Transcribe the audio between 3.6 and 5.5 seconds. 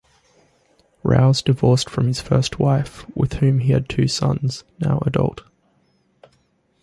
had two sons, now adult.